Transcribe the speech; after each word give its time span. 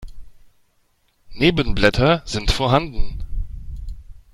Nebenblätter 1.35 2.23
sind 2.25 2.49
vorhanden. 2.49 3.23